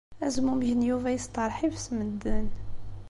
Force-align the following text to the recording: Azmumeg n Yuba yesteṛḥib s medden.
Azmumeg 0.25 0.71
n 0.75 0.81
Yuba 0.89 1.09
yesteṛḥib 1.15 1.73
s 1.83 1.85
medden. 1.97 2.47